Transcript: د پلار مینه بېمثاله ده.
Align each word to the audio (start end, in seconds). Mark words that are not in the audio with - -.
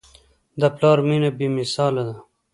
د 0.59 0.61
پلار 0.75 0.97
مینه 1.07 1.29
بېمثاله 1.37 2.01
ده. 2.07 2.15